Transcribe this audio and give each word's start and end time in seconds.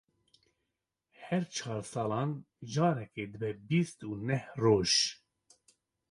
Her 1.27 1.43
çar 1.55 1.81
salan 1.91 2.31
carekê 2.71 3.25
dibe 3.31 3.51
bîst 3.67 3.99
û 4.09 4.11
neh 4.27 4.45
roj. 4.63 4.91